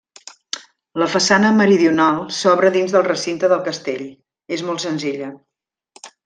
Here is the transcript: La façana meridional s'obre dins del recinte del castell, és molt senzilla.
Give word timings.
La 1.01 1.07
façana 1.15 1.51
meridional 1.57 2.17
s'obre 2.37 2.71
dins 2.77 2.95
del 2.97 3.05
recinte 3.11 3.51
del 3.53 3.63
castell, 3.69 4.03
és 4.59 4.65
molt 4.71 4.85
senzilla. 4.87 5.29